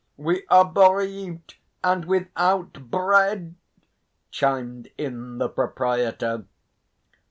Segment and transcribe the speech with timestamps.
[0.17, 3.53] "We are bereaved and without bread!"
[4.31, 6.45] chimed in the proprietor.